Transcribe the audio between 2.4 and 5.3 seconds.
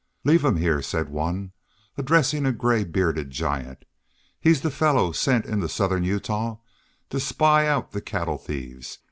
a gray bearded giant. "He's the fellow